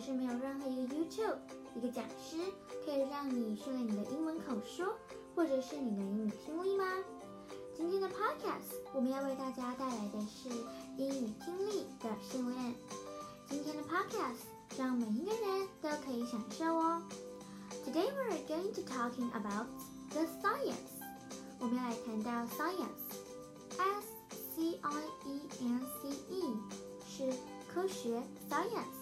[0.00, 1.36] 是没有任何一个 YouTube
[1.76, 2.36] 一个讲师
[2.84, 4.96] 可以让你训练你的英文口说，
[5.34, 6.84] 或者是你的英语听力吗？
[7.76, 10.48] 今天的 Podcast 我们要为大家带来的是
[10.96, 12.74] 英语听力的训练。
[13.48, 14.38] 今天的 Podcast
[14.78, 17.02] 让每一个人都可以享受哦。
[17.84, 19.66] Today we are going to talking about
[20.10, 20.98] the science。
[21.58, 24.06] 我们要来谈到 science，S
[24.54, 26.56] C I E N C E
[27.06, 27.32] 是
[27.72, 28.99] 科学 science。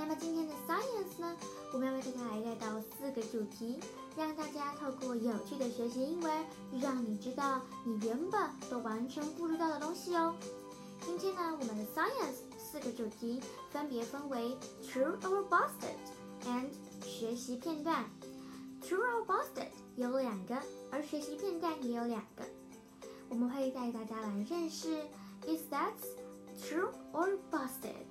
[0.00, 1.36] 那么今天的 science 呢，
[1.74, 3.78] 我们要为大家来带到四个主题，
[4.16, 6.32] 让大家透过有趣的学习英文，
[6.80, 8.40] 让你知道你原本
[8.70, 10.34] 都完全不知道的东西哦。
[11.02, 15.98] 今天呢，我们的 science 四个主题分别分为 true or busted
[16.46, 16.70] and
[17.04, 18.06] 学习片段。
[18.82, 20.56] true or busted 有两个，
[20.90, 22.44] 而学习片段也有两个。
[23.28, 24.96] 我们会带大家来认识
[25.46, 25.92] is that
[26.58, 28.06] true or busted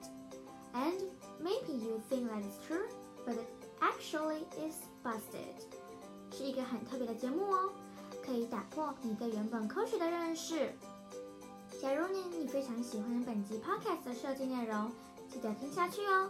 [0.75, 1.01] and
[1.41, 2.87] Maybe you think that is true,
[3.25, 3.47] but it
[3.79, 5.55] actually is busted.
[6.31, 7.69] 是一个很特别的节目哦，
[8.25, 10.73] 可以打破你对原本科学的认识。
[11.81, 14.91] 假如呢你非常喜欢本集 podcast 的设计内容，
[15.31, 16.29] 记得听下去哦。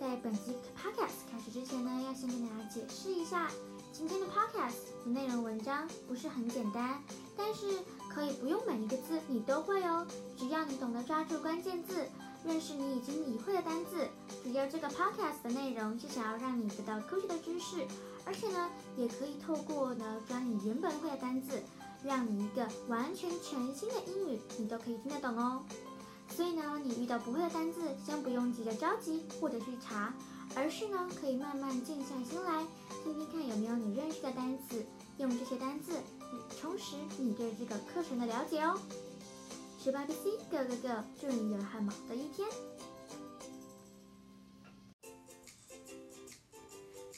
[0.00, 3.50] 在本集 podcast 开始之前呢，要先跟大家解释一下，
[3.92, 7.02] 今天的 podcast 的内容文章不是很简单，
[7.36, 7.66] 但是
[8.10, 12.08] 可以不用每一个字你都会哦，只要你懂得抓住关键字。
[12.46, 14.08] 认识你已经理会的单字，
[14.44, 17.84] 只要这个 podcast 的内容是想要让你得到科学的知识，
[18.24, 21.60] 而且呢，也可以透过呢抓你原本会的单字，
[22.04, 25.64] 让你一个完全全新的英语你都可以听得懂哦。
[26.28, 30.14] 所以呢，你遇到不会的单字，先不用急着着急或者去查，
[30.54, 32.64] 而是呢可以慢慢静下心来，
[33.02, 34.86] 听听看有没有你认识的单词，
[35.18, 35.94] 用这些单词
[36.60, 38.78] 充实你对这个课程的了解哦。
[39.86, 41.04] 十八 BC Go Go Go！
[41.20, 42.48] 祝你有很忙的一天。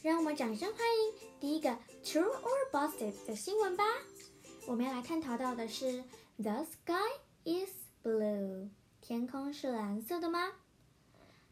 [0.03, 1.71] 让我们掌声欢迎第一个
[2.05, 3.84] True or Busted 的新闻吧。
[4.67, 6.05] 我们要来探讨到的是
[6.37, 6.93] The sky
[7.45, 7.71] is
[8.05, 8.69] blue，
[9.01, 10.53] 天空是蓝色的吗？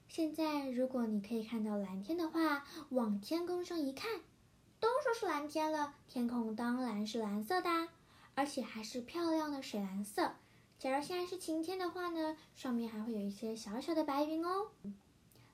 [0.09, 4.21] 现在如果你可以看到蓝天的话，往天空上一看，
[4.79, 7.89] 都说是蓝天了，天空当然是蓝色的，
[8.35, 10.33] 而且还是漂亮的水蓝色。
[10.80, 14.72] 假如现在是晴天的话呢，上面还会有一些小小的白云哦。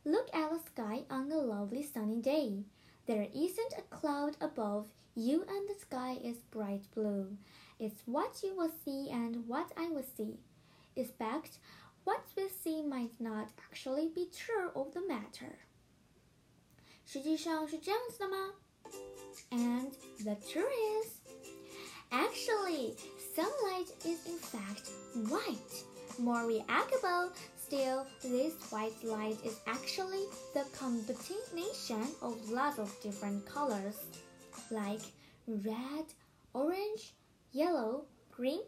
[0.03, 2.63] Look at the sky on a lovely sunny day.
[3.05, 7.37] There isn't a cloud above you, and the sky is bright blue.
[7.77, 10.37] It's what you will see and what I will see.
[10.95, 11.59] In fact,
[12.05, 15.57] what we see might not actually be true of the matter.
[17.05, 18.53] 实际上是这样子的吗？
[19.51, 19.91] And
[20.23, 20.71] the truth
[21.03, 21.19] is,
[22.09, 22.95] actually,
[23.34, 24.90] sunlight is in fact
[25.30, 25.84] white.
[26.18, 33.96] More remarkable still, this white light is actually the combination of lots of different colors,
[34.70, 35.00] like
[35.46, 36.04] red,
[36.52, 37.14] orange,
[37.52, 38.60] yellow, green,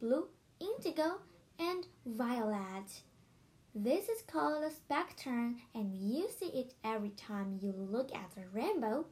[0.00, 0.28] blue,
[0.60, 1.18] indigo,
[1.58, 3.02] and violet.
[3.74, 8.46] This is called a spectrum, and you see it every time you look at a
[8.52, 9.06] rainbow.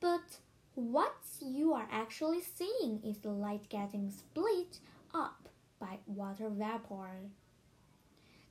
[0.00, 0.38] But
[0.75, 4.79] what you are actually seeing is the light getting split
[5.13, 5.49] up
[5.79, 7.29] by water vapor.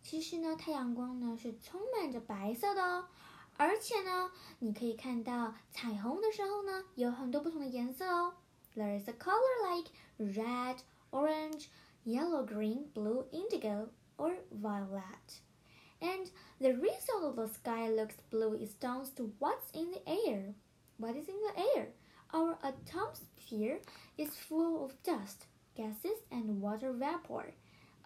[0.02, 3.08] 其实呢，太阳光呢是充满着白色的哦，
[3.56, 8.34] 而且呢，你可以看到彩虹的时候呢，有很多不同的颜色哦。
[8.74, 10.78] There is a color like red,
[11.10, 11.66] orange,
[12.04, 15.40] yellow, green, blue, indigo, or violet.
[16.00, 20.54] And the reason of the sky looks blue is down to what's in the air.
[20.98, 21.88] What is in the air?
[22.32, 23.80] Our atmosphere
[24.16, 27.54] is full of dust, gases, and water vapor.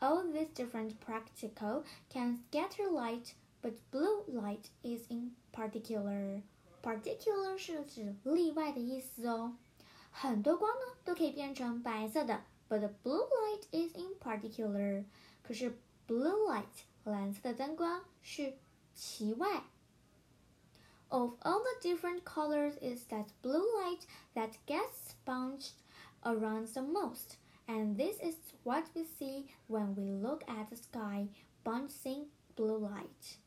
[0.00, 6.42] All these different particle can scatter light, but blue light is in particular.
[6.82, 9.56] Particular 是指例外的意思哦。
[10.10, 15.04] 很多光呢都可以变成白色的，but the blue light is in particular。
[15.42, 18.54] 可是 blue light 蓝色的灯光是
[18.94, 19.64] 其外。
[21.10, 25.74] of all the different colors is that blue light that gets bounced
[26.24, 27.36] around the most.
[27.66, 31.28] And this is what we see when we look at the sky
[31.64, 33.38] bouncing blue light.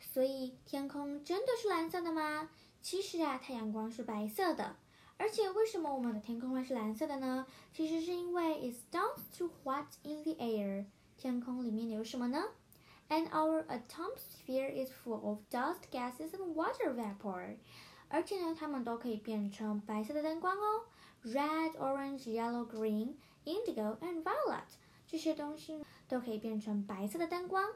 [0.00, 2.50] 所以天空真的是蓝色的吗？
[2.82, 4.76] 其实啊，太阳光是白色的。
[5.18, 7.46] 而且为什么我们的天空会是蓝色的呢？
[7.72, 10.84] 其实是因为 it's down to what's in the air。
[11.16, 12.44] 天空里面有什么呢
[13.10, 17.56] ？and our atmosphere is full of dust, gases, and water vapor.
[18.08, 20.86] 而且呢，它们都可以变成白色的灯光哦，
[21.24, 23.14] red, orange, yellow, green,
[23.44, 24.62] indigo, and violet
[25.06, 27.68] 这些东西都可以变成白色的灯光。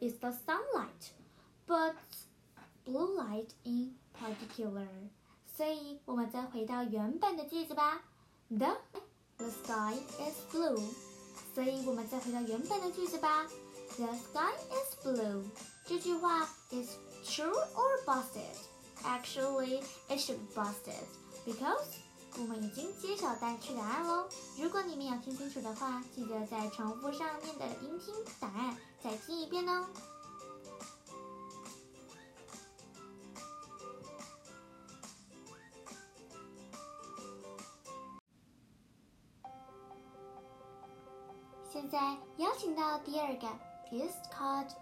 [0.00, 1.12] is the sunlight,
[1.66, 1.94] but
[2.84, 4.88] blue light in particular.
[5.46, 8.02] 所以我们再回到原本的句子吧。
[8.48, 8.78] The
[9.36, 10.80] the sky is blue.
[11.54, 13.46] 所以我们再回到原本的句子吧。
[13.96, 15.44] The sky is blue.
[15.84, 18.56] 这句话 is true or busted?
[19.04, 21.04] Actually, it should be busted
[21.44, 21.86] because
[22.38, 24.28] 我们已经揭晓单词答案喽。
[24.58, 29.86] 如果你们有听清楚的话，记得再重复上面的音听答案，再听一遍哦。
[41.72, 43.48] 现在邀请到第二个
[43.90, 44.72] ，is called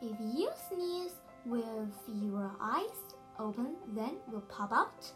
[0.00, 1.14] if you sneeze
[1.44, 5.12] with your eyes open, then will pop out.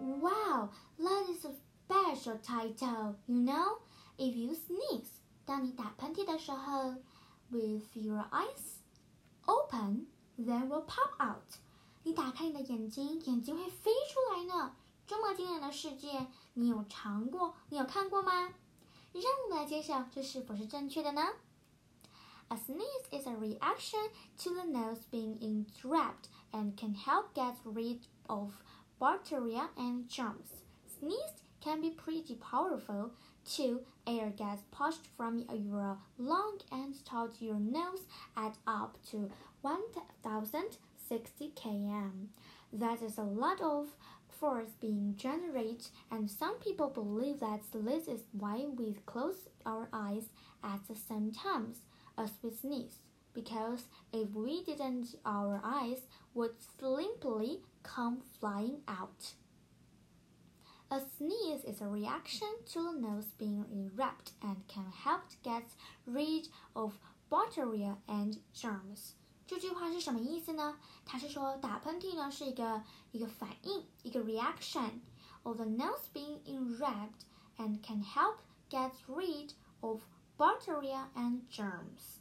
[0.00, 3.78] Wow, that is a special title, you know?
[4.18, 6.96] If you sneeze，当你打喷嚏的时候，
[7.50, 8.78] with your eyes
[9.46, 10.06] open,
[10.38, 11.58] then will pop out。
[12.02, 14.74] 你打开你的眼睛，眼睛会飞出来呢。
[15.06, 17.54] 这么惊人的世界，你有尝过？
[17.68, 18.54] 你有看过吗？
[19.12, 21.22] 让我们来揭晓这是否是正确的呢
[22.49, 24.07] ？A sneeze is a reaction
[24.39, 28.53] to the nose being entrapped and can help get rid of
[28.99, 30.63] bacteria and germs.
[30.99, 33.11] Sneeze can be pretty powerful
[33.45, 33.81] too.
[34.05, 38.05] Air gets pushed from your lung and to your nose
[38.35, 39.29] at up to
[39.61, 42.27] 1060 km.
[42.71, 43.87] That is a lot of
[44.29, 50.29] force being generated, and some people believe that this is why we close our eyes
[50.63, 51.81] at the same times
[52.16, 52.98] as we sneeze.
[53.34, 56.02] Because if we didn't, our eyes
[56.34, 59.34] would simply come flying out.
[60.90, 65.64] A sneeze is a reaction to the nose being erect and can help get
[66.06, 66.98] rid of
[67.30, 69.14] bacteria and germs.
[69.46, 70.78] 这句话是什么意思呢？
[71.06, 75.00] 它是说打喷嚏呢是一个一个反应，一个 reaction
[75.42, 77.24] of the nose being erect
[77.56, 78.36] and can help
[78.68, 80.02] get rid of
[80.36, 82.20] bacteria and germs。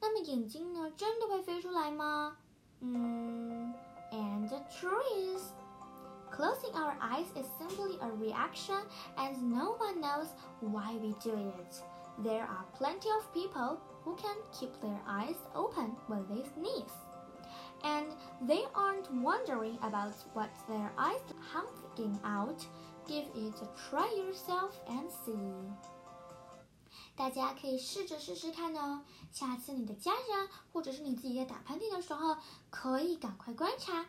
[0.00, 2.36] 那么眼睛呢，真的会飞出来吗？
[2.80, 3.74] 嗯，
[4.12, 8.82] and the truth is。Closing our eyes is simply a reaction
[9.16, 10.28] and no one knows
[10.60, 11.82] why we do it.
[12.22, 16.92] There are plenty of people who can keep their eyes open when they sneeze.
[17.82, 18.08] And
[18.42, 21.22] they aren't wondering about what their eyes
[21.52, 22.66] hanging out.
[23.06, 25.32] Give it a try yourself and see.
[27.15, 29.03] 大家可以试着试试看哦。
[29.31, 32.37] 下次你的家人或者是你自己在打喷嚏的时候，
[32.69, 34.05] 可以赶快观察。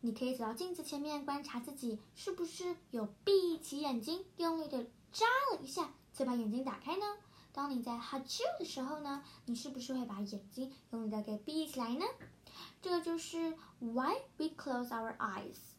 [0.00, 7.06] 你可以走到镜子前面观察自己是不是有闭起眼睛，用力的眨了一下，再把眼睛打开呢？
[7.52, 12.04] 当你在哈啾的时候呢，你是不是会把眼睛用力的给闭起来呢？
[12.80, 15.71] 这个就是 why we close our eyes。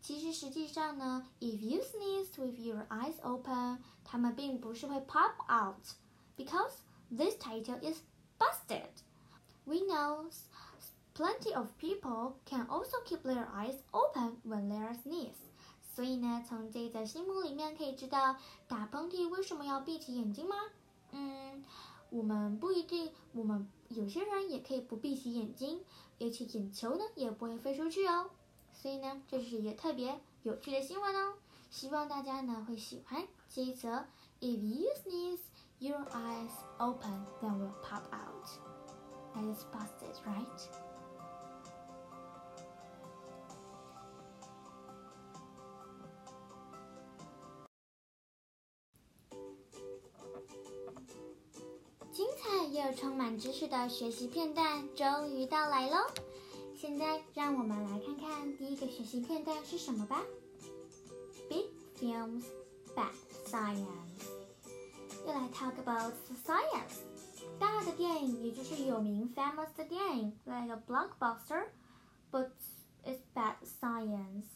[0.00, 6.74] 其实实际上呢，if you sneeze with your eyes open，它们并不是会 pop out，because
[7.10, 8.00] this title is
[8.38, 10.30] busted。We know
[11.14, 15.36] plenty of people can also keep their eyes open when they are sneeze。
[15.94, 18.36] 所以呢，从这则新闻里面可以知道，
[18.66, 20.56] 打喷嚏为什么要闭起眼睛吗？
[21.12, 21.64] 嗯，
[22.10, 25.84] 我们不一定，我们有些人也可以不闭起眼睛，
[26.18, 28.28] 而且眼球呢也不会飞出去哦。
[28.81, 31.33] 所以呢，这是一个特别有趣的新闻哦。
[31.69, 34.05] 希望大家呢会喜欢这一则。
[34.39, 35.41] If you sneeze,
[35.79, 38.47] your eyes open, then will pop out.
[39.35, 40.69] That is busted, right?
[52.11, 55.97] 精彩又充满知识的学习片段终于到来喽！
[56.78, 60.22] 现在让我们来看看第一个学习片段是什么吧。
[61.48, 62.44] Big films,
[62.94, 63.14] bad
[63.46, 64.28] science。
[65.26, 66.12] 又来 talk about
[66.44, 67.00] science。
[67.58, 72.50] 大的电影，也就是有名 famous 的电影，like a blockbuster，but
[73.04, 74.46] it's bad science.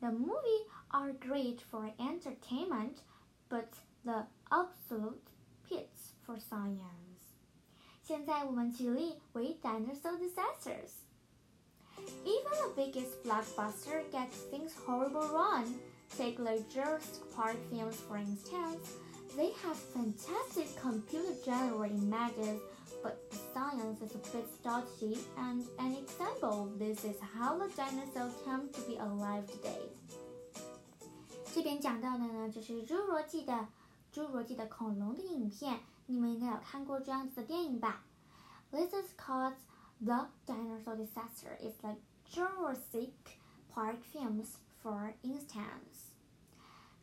[0.00, 2.96] The movie are great for entertainment,
[3.48, 3.68] but
[4.04, 5.20] the absolute
[5.68, 7.20] pits for science.
[8.02, 10.90] 现在我们举例为 dinosaur disasters.
[12.74, 15.78] Even the biggest blockbuster gets things horrible wrong.
[16.16, 18.96] Take the Jurassic Park films for instance.
[19.36, 22.60] They have fantastic computer-generated images,
[23.02, 27.68] but the science is a bit dodgy, and an example of this is how the
[27.76, 29.92] dinosaur came to be alive today.
[31.54, 33.68] 这边讲到的呢，就是侏罗纪的
[34.12, 35.78] 侏罗纪的恐龙的影片。
[36.06, 38.02] 你们应该有看过这样子的电影吧？
[38.72, 39.54] This is called
[40.00, 41.56] the dinosaur disaster.
[41.60, 42.00] It's like
[42.35, 43.13] Jurassic
[43.73, 46.11] Park films, for instance.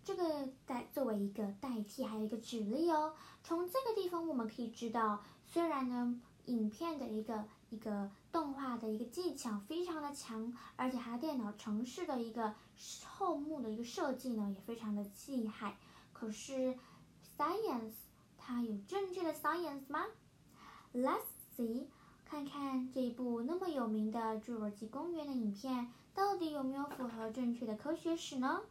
[0.04, 3.14] 这个代作为一个代替，还有一个举例哦。
[3.42, 12.54] 从这个地方我们可以知道，虽然呢，影片的一个一个动画的一个技巧非常的强，而且它电脑程式的一个
[13.06, 15.78] 后幕的一个设计呢也非常的厉害。
[16.12, 16.76] 可是
[17.38, 17.94] ，science
[18.36, 20.04] 它有正确的 science 吗
[20.92, 21.24] ？Let's
[21.56, 21.86] see，
[22.31, 28.61] 看看这部那么有名的《侏罗纪公园》的影片到底有没有符合正确的科学史呢？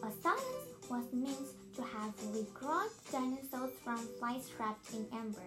[0.00, 5.42] A science was meant to have recalled dinosaurs from flies trapped in amber.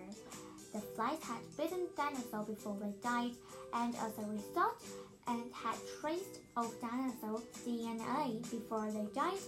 [0.73, 3.35] The flies had bitten dinosaurs before they died,
[3.71, 4.75] and as a result,
[5.25, 9.41] and had traced of dinosaur DNA before they died,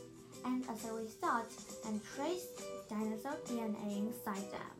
[0.45, 1.47] and as a result,
[1.85, 4.76] and traced dinosaur DNA inside them.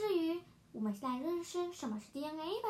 [0.00, 0.40] 至于
[0.72, 2.68] 我们现在认识什么是 DNA 吧。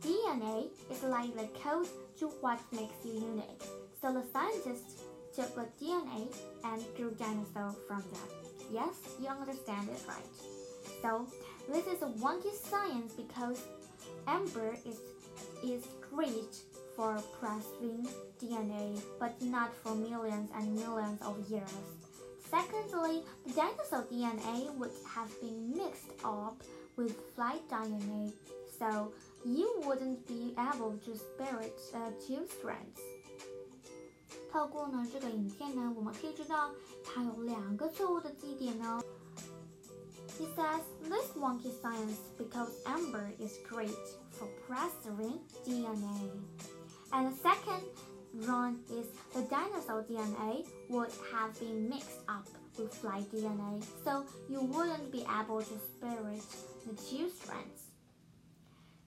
[0.00, 3.62] DNA is like the code to what makes you unique.
[4.00, 5.02] So the scientists
[5.34, 6.28] took the DNA
[6.64, 8.28] and grew dinosaurs from them.
[8.72, 10.24] Yes, you understand it right.
[11.00, 11.26] So
[11.70, 13.60] this is a wonky science because
[14.26, 14.98] amber is
[15.62, 16.56] is great
[16.96, 18.08] for preserving
[18.40, 21.95] DNA, but not for millions and millions of years.
[22.50, 26.62] Secondly, the dinosaur DNA would have been mixed up
[26.96, 28.32] with flight DNA,
[28.78, 29.12] so
[29.44, 33.00] you wouldn't be able to separate uh, two strands.
[34.52, 36.70] 透过呢这个影片呢，我们可以知道
[37.02, 39.00] 它有两个错误的基点呢。
[40.38, 43.96] He says this wonky science because amber is great
[44.30, 46.30] for preserving DNA.
[47.12, 47.82] And the second
[48.36, 52.46] wrong is the dinosaur DNA would have been mixed up
[52.78, 56.42] with fly DNA, so you wouldn't be able to separate
[56.86, 57.90] the two strands.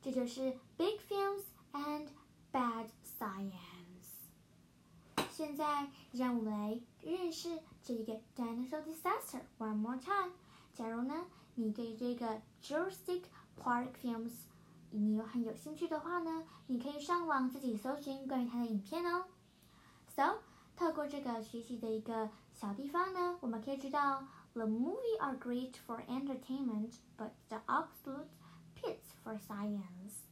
[0.01, 2.07] 这就是 big films and
[2.53, 2.85] bad
[3.19, 3.51] science。
[5.31, 10.31] 现在让我们来认识这个 dinosaur disaster one more time。
[10.73, 13.23] 假如呢，你对这个 Jurassic
[13.59, 14.31] Park films
[14.90, 19.24] 你有很有兴趣的话呢，你可以上网自己搜寻关于它的影片哦。
[20.14, 20.38] So，
[20.76, 28.26] 透过这个学习的一个小地方呢，我们可以知道，the movie are great for entertainment，but the absolute
[28.74, 30.24] pits for science。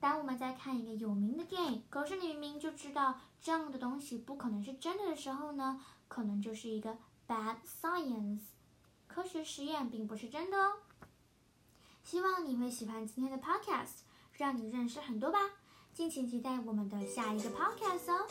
[0.00, 8.42] 当我们在看一个有名的电影，可是你明明就知道这样的东西不可能是真的的时候呢，可能就是一个 bad science。
[9.08, 10.74] 科学实验并不是真的哦。
[12.10, 14.00] 希望你会喜欢今天的 podcast，
[14.32, 15.38] 让你认识很多吧。
[15.92, 18.26] 敬请期待我们的下一个 podcast 哦。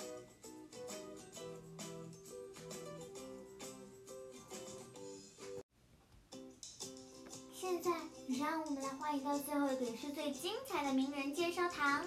[7.54, 7.92] 现在，
[8.40, 12.04] 让我们来欢迎到最后一个也是最精彩的名人介绍堂。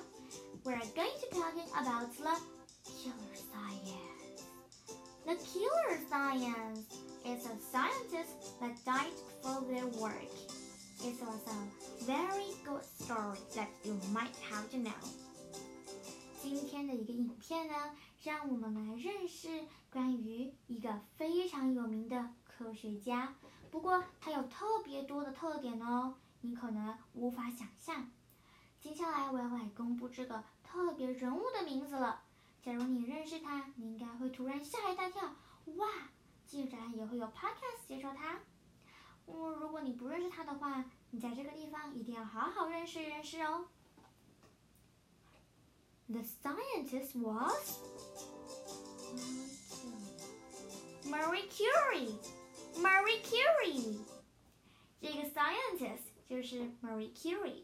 [0.64, 2.36] We're going to talking about the
[2.82, 3.94] killer science.
[5.24, 6.86] The killer science
[7.24, 10.49] is a scientist that died for their work.
[11.02, 14.92] It was a very good story that you might have to know.
[16.42, 17.74] 今天的一个影片呢，
[18.22, 23.34] 让我们来认识关于一个非常有名的科学家。
[23.70, 28.10] 不过它有特别多的特点哦，你可能无法想象。
[28.78, 32.20] 接下来我要来公布这个特别人物的名字了。
[32.62, 35.34] 假如你认识他，你应该会突然吓一大跳，
[35.76, 35.88] 哇！
[36.46, 38.38] 竟然也会有 podcast 介绍他。
[39.27, 43.65] 嗯，如果你不认识他的话，你在这个地方一定要好好认识认识哦。
[46.07, 47.79] The scientist was
[51.03, 52.19] Marie Curie.
[52.77, 53.97] Marie Curie.
[55.01, 57.63] 这个 scientist 就是 Marie Curie.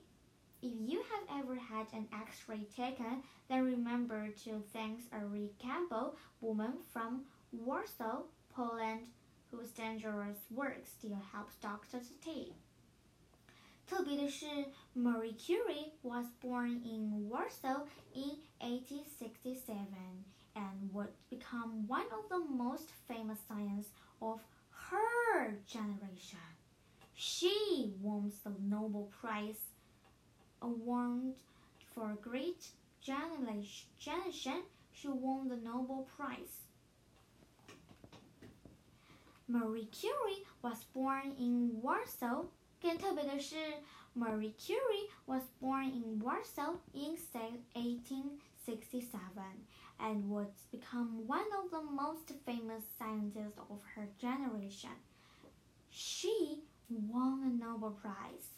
[0.62, 6.84] If you have ever had an X-ray taken, then remember to thank Marie Campbell, woman
[6.92, 8.24] from Warsaw,
[8.56, 9.08] Poland,
[9.56, 12.54] whose dangerous work still helps doctors today.
[13.86, 14.46] 特别的是，
[14.96, 20.24] Marie Curie was born in Warsaw in 1867
[20.56, 24.40] and would become one of the most famous scientists of
[24.90, 26.40] her generation.
[27.14, 29.60] She won the Nobel Prize
[30.62, 31.36] award
[31.94, 32.72] for great
[33.02, 34.64] generation.
[34.94, 36.66] She won the Nobel Prize.
[39.48, 42.46] Marie Curie was born in Warsaw.
[42.80, 43.84] 更特别的是，
[44.16, 49.66] Marie Curie was born in Warsaw in 1867
[50.00, 54.96] and would become one of the most famous scientists of her generation.
[55.90, 58.56] She won a Nobel Prize。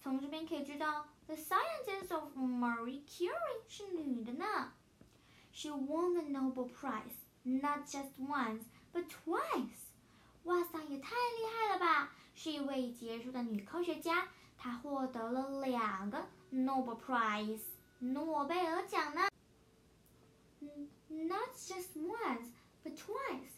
[0.00, 4.72] 从这边可以知道，the scientist of Marie Curie 是女的呢。
[5.52, 9.89] She won the Nobel Prize not just once but twice。
[10.43, 12.13] 哇塞，也太厉害了吧！
[12.33, 17.61] 是一位杰出的女科学家，她获得了两个 Nobel Prize
[17.99, 19.29] 诺贝尔奖呢。
[21.07, 22.49] Not just once
[22.83, 23.51] but twice。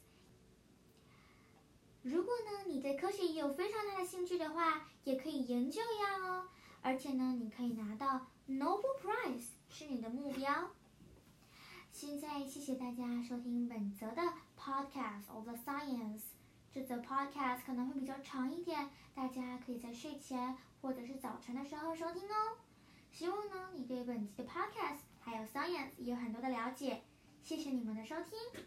[2.02, 6.50] 如果呢，你对科学也有非常大的兴趣的话，也可以研究一下哦。
[6.82, 10.72] 而且呢，你可以拿到 Nobel Prize 是你的目标。
[11.94, 14.22] 现在谢谢大家收听本则的
[14.60, 16.24] Podcast of the Science。
[16.74, 22.58] 这则 Podcast 可能会比较长一点，大家可以在睡前或者是早晨的时候收听哦。
[23.12, 27.04] 希望呢，你对本期的 Podcast 还有 Science 也有很多的了解。
[27.44, 28.64] 谢谢你们的收听，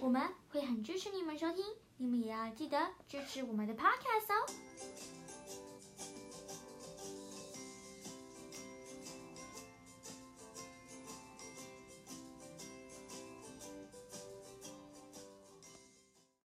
[0.00, 1.62] 我们会很支持你们收听。
[1.98, 5.13] 你们也要记得支持我们的 podcast 哦。